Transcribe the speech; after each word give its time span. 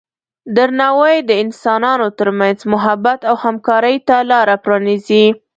درناوی 0.55 1.15
د 1.29 1.31
انسانانو 1.43 2.07
ترمنځ 2.19 2.57
محبت 2.73 3.19
او 3.29 3.35
همکارۍ 3.45 3.97
ته 4.07 4.17
لاره 4.31 4.55
پرانیزي. 4.63 5.25